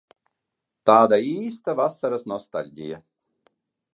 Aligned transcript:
Tāda 0.89 1.19
īsta 1.33 1.77
vasaras 1.81 2.27
nostaļģija. 2.33 3.01